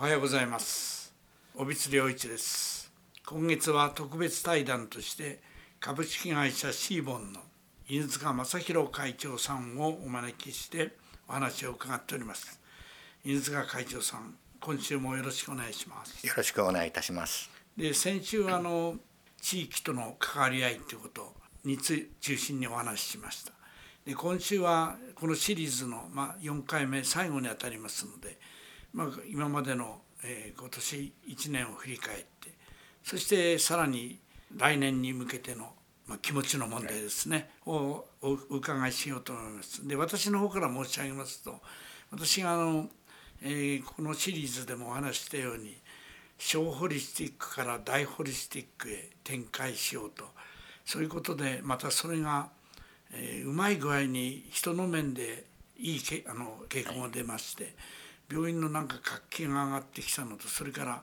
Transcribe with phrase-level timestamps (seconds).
[0.00, 1.12] おはようございます。
[1.54, 2.90] 小光良一です。
[3.26, 5.42] 今月は特別対談として
[5.78, 7.40] 株式会社シーボンの
[7.86, 10.96] 犬塚正弘会長さんをお招きして
[11.28, 12.58] お話を伺っております。
[13.26, 16.26] 犬塚会長さん今週もよろしくお願いします。
[16.26, 17.50] よろしくお願いいたします。
[17.76, 18.94] で先週あの
[19.42, 23.52] 地域との関わり合いということにつ中心にお話ししました。
[24.06, 28.38] で今週はこのシリーズの、まあ、4回目最後にあたりますので、
[28.92, 32.52] まあ、今までの、えー、今年1年を振り返って
[33.04, 34.18] そしてさらに
[34.56, 35.72] 来年に向けての、
[36.06, 39.86] まあ、気持ちの問題ですね、はい、をお伺いしようと思います。
[39.86, 41.60] で私の方から申し上げますと
[42.10, 42.88] 私があの、
[43.42, 45.76] えー、このシリーズでもお話したように
[46.38, 50.24] 小ホリスティックから大ホリスティックへ展開しようと
[50.84, 52.48] そういうことでまたそれが
[53.12, 55.44] えー、うまい具合に人の面で
[55.78, 57.74] いいけあの傾向が出まして、
[58.30, 61.02] 病院のなんか活気が上がってきたのとそれから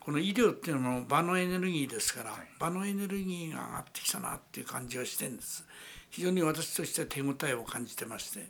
[0.00, 5.66] この医療っていうのも場のエネルギーですから、場のエネルギーが上がってきたなっていう感じはしてるんです。
[6.10, 8.46] 非常に私としては手応えを感じてまして。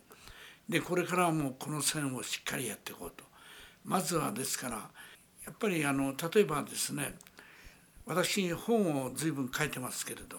[0.69, 3.23] でこれからはもうこの線をしっかりやっていこうと。
[3.83, 4.75] まずはですから
[5.45, 7.15] やっぱりあの例えばですね
[8.05, 10.37] 私本を随分書いてますけれど、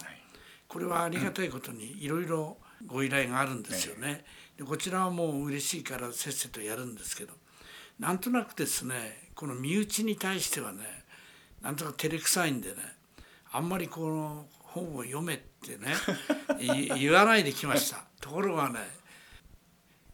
[0.68, 4.24] これはありがたいことにいろいろご依頼があるんですよね。
[4.56, 7.32] でこちらはもう嬉しいからせっせとやるんですけど
[7.98, 10.78] なんとなくですねこの身内に対してはね
[11.62, 12.76] なんとか照れくさいんでね
[13.50, 15.94] あんまりこの本を読めってね
[16.98, 18.04] 言わないできました。
[18.20, 18.80] ところがね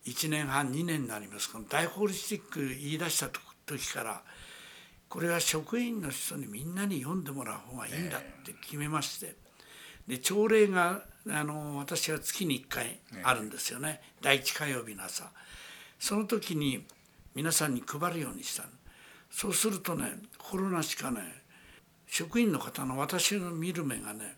[0.04, 1.50] 1年半2年になります。
[1.50, 3.28] この大ホリスティック言い出した
[3.66, 4.22] 時から
[5.08, 9.36] これは職員の人にみんなに読んでもらう方がいいんだって決めまして
[10.06, 15.30] で朝礼があの私は月に1回あるんですよね、ね、第1火曜日の朝。
[15.98, 16.84] その時に
[17.34, 18.64] 皆さんに配るようにした
[19.30, 21.20] そうするとね心なしかね
[22.06, 24.36] 職員の方の私の見る目がね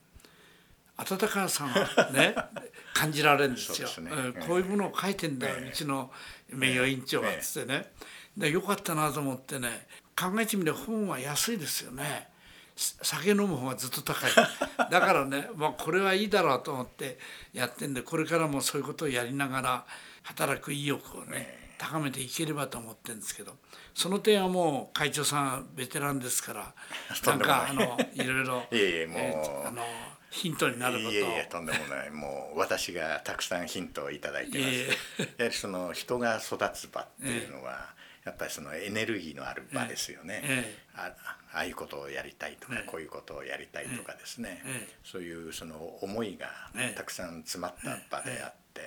[0.97, 2.35] 温かさがね
[2.95, 3.89] 感じられるんですよ。
[3.89, 4.11] すね、
[4.47, 6.11] こういうものを書いてんだよ、うちの
[6.49, 7.93] 名誉委員長がっつってね。
[8.35, 9.87] でよかったなと思ってね
[10.19, 12.31] 考えてみれば本は安いですよね。
[12.77, 14.31] 酒飲む方がずっと高い。
[14.91, 17.19] だからね、まあ、これはいいだろうと思って
[17.53, 19.87] やってんでこれからもそういうことをやりながら
[20.23, 23.53] 働く意欲をね高めていければと思ってるんですけど
[23.95, 26.75] その点はもう会長さんベテランですから
[27.27, 29.83] なんかあのいろいろ いえいえもう、えー、あの
[30.31, 32.11] ヒントになることいえいえとんでもない。
[32.11, 35.21] もう私がたくさんヒントを頂いてます。
[35.39, 37.95] やはりその人が育つ場っていうのは、
[38.25, 40.77] やっぱりそのエネルギーのある場ですよね。
[40.95, 41.13] あ
[41.53, 44.63] ああいうことをやりたいとか、こういうことをやりたいとかですね、
[45.05, 46.49] そういうその思いが
[46.97, 48.81] たくさん詰まった場であって、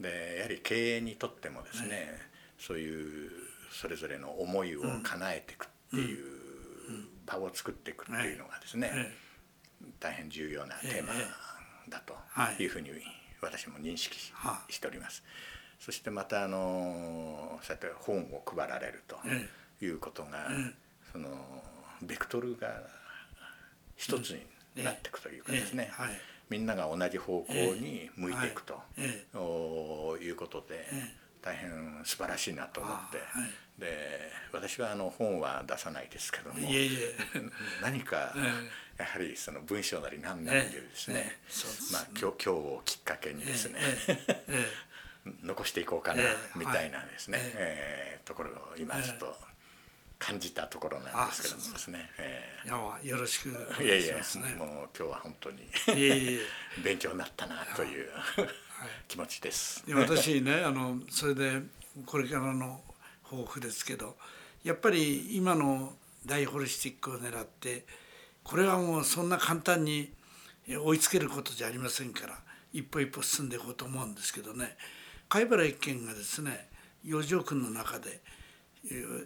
[0.00, 2.18] でやはり経営にとってもですね、
[2.58, 3.30] そういう
[3.70, 6.20] それぞれの思いを叶えていくっていう
[7.24, 8.90] 場を作っていくっていうのがですね、
[10.00, 11.12] 大変重要なテーマ
[11.88, 12.16] だと
[12.60, 12.66] い。
[12.66, 12.90] うふうに
[13.40, 15.22] 私も認識しております。
[15.78, 19.16] そしてまたあのそうやって本を配られると
[19.80, 20.48] いうことが、
[21.12, 21.28] その
[22.02, 22.82] ベクトルが
[23.96, 25.88] 一つになっていくというかですね、
[26.52, 28.78] みんなが同じ方向に向いていくと、
[30.20, 30.86] いうことで、
[31.40, 31.70] 大変
[32.04, 33.18] 素晴らしいなと思って、
[33.78, 36.60] で私はあの本は出さないですけども
[37.80, 38.34] 何か
[38.98, 41.38] やはりその文章なり何なりでですね,、
[41.90, 43.80] まあ、今日をきっかけにですね、
[45.42, 46.22] 残していこうかな
[46.54, 49.34] みたいなですね、えー、ところを今ちょっと
[50.22, 52.08] 感じたところなんですけどもですね。
[52.16, 55.58] えー、いやよろしくお願いします、ね、いやいやもう今日は本当に
[56.84, 58.08] 勉強になったなという
[59.08, 59.84] 気持ちです。
[59.84, 61.62] で私ねあのそれで
[62.06, 62.80] これからの
[63.24, 64.16] 抱負ですけど
[64.62, 65.94] やっぱり今の
[66.24, 67.84] 大ホリスティックを狙って
[68.44, 70.12] これはもうそんな簡単に
[70.68, 72.38] 追いつけることじゃありませんから
[72.72, 74.76] 一歩一歩進んでいこうと思うんですけどね。
[75.28, 76.68] 貝原一見がですね
[77.04, 78.20] 四条君の中で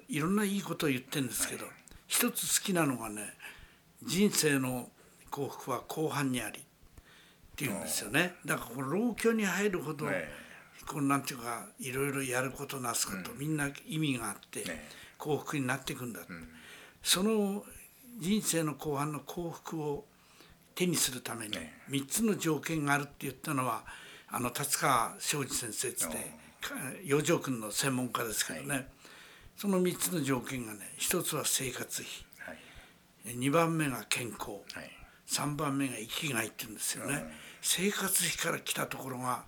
[0.08, 1.66] いろんないいことを言ってるんですけど
[2.06, 3.32] 一つ好きなのがね
[4.03, 4.88] 人生の
[5.30, 6.62] 幸福は後半にありっ
[7.56, 8.34] ていうんですよね。
[8.44, 10.06] だからこの老境に入るほど、
[10.86, 14.62] このなんていうかいろいろやることなすこと、みんな意味があって、
[15.16, 16.20] 幸福になっていくんだ、
[17.02, 17.64] その
[18.18, 20.04] 人生の後半の幸福を
[20.74, 21.56] 手にするために
[21.88, 23.84] 3つの条件があるって言ったのは
[24.28, 26.16] あの達川昌司先生っつって
[27.04, 28.86] 養生君の専門家ですけどね、はい、
[29.56, 32.53] その3つの条件がね1つは生活費、は
[33.32, 34.91] い、2番目が健康、はい、
[35.28, 37.30] 3番目が生きがいって言うんですよね、うん、
[37.62, 39.44] 生活費から来たところが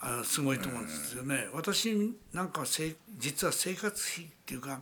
[0.00, 4.80] あすごいと思うんですよね、うん、私なんかせ実は生活費っていうか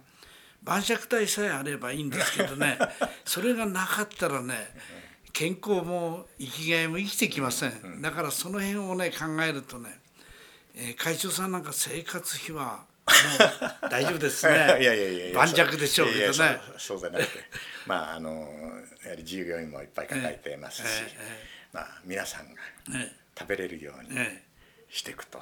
[0.62, 2.78] 晩酌体さえあればいいんですけどね。
[3.24, 4.54] それがなかったらね
[5.32, 8.02] 健康も生きがいも生きてきません。
[8.02, 10.00] だからその辺をね考えるとね、
[10.74, 12.84] えー、会長さんなんか生活費は
[13.90, 14.54] 大丈夫ですね。
[14.56, 16.60] いやいやいや盤石でしょうけどね。
[16.78, 17.44] そうじゃなくて。
[17.86, 18.30] まああの
[19.04, 20.84] やはり従業員もいっぱい抱えてますし、
[21.72, 22.60] まあ皆さんが
[23.38, 24.18] 食べれるように
[24.88, 25.40] していくと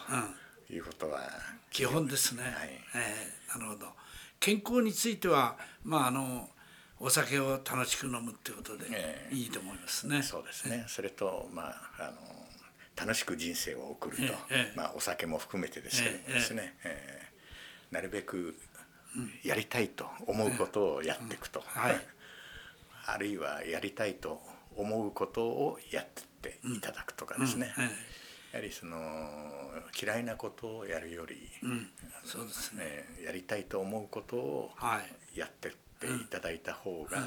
[0.70, 1.30] いうことは、
[1.70, 2.80] 基本ですね、はい。
[2.94, 3.94] えー、なるほど。
[4.40, 6.48] 健康についてはまああの
[7.00, 10.16] お酒を楽しく飲むってことでいいと思いますね。
[10.16, 10.84] えー、そうですね。
[10.88, 12.38] それとまああの
[12.96, 17.37] 楽しく人生を送ると、えー、まあお酒も含めてですけどもですね、えー、
[17.90, 18.56] なるべく
[19.42, 21.96] やりたいと思うことをやっていくと、はい、
[23.06, 24.42] あるいはやりたいと
[24.76, 26.06] 思うことをやっ
[26.42, 27.72] ていただくとかですね。
[28.52, 29.28] やはりその
[30.00, 31.90] 嫌いなことをやるより、うん、
[32.24, 34.74] そうですね、やりたいと思うことを
[35.34, 37.26] やってっていただいた方が、うん、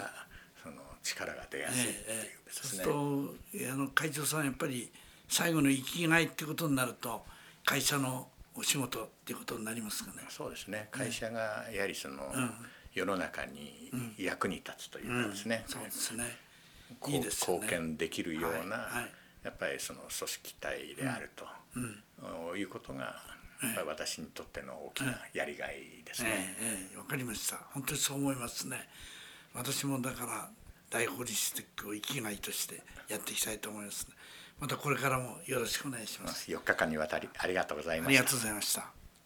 [0.64, 2.84] その力が出やすいっていうですね。
[2.84, 4.92] そうするとあの会長さんやっぱり
[5.28, 7.24] 最後の生きがいってことになると
[7.66, 10.24] 会社のお仕事っていうことになりますかね。
[10.30, 10.90] そうですね。
[10.92, 12.52] 会社がやはりその、うん、
[12.94, 15.64] 世の中に役に立つというかですね。
[15.68, 16.26] そうですね。
[17.08, 19.08] いいですね貢献できるような、
[19.44, 21.46] やっぱりその組織体であると、
[21.76, 23.22] うん、いうことが
[23.64, 26.30] やっ私にとっての大きなやりがいですね。
[26.30, 27.58] わ、えええ、かりました。
[27.74, 28.90] 本当にそう思いますね。
[29.54, 30.50] 私もだから
[30.90, 34.16] 大ホリスティックを生きがいとしてやっていきたいと思います、ね。
[34.62, 36.52] またこれからもよろしくお願いします。
[36.52, 38.10] 4日間にわたりありがとうございました。
[38.10, 39.01] ありがとうございました。